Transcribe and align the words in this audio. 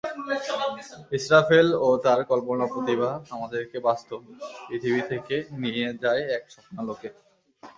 ইসরাফেল-এ 1.11 1.69
তাঁর 2.03 2.19
কল্পনাপ্রতিভা 2.31 3.09
আমাদেরকে 3.35 3.77
বাস্তব 3.87 4.19
পৃথিবী 4.67 5.01
থেকে 5.11 5.35
নিয়ে 5.61 5.87
যায় 6.03 6.23
এক 6.35 6.43
স্বপ্নলোকে। 6.53 7.09